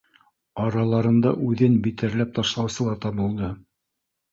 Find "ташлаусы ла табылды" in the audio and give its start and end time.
2.41-3.55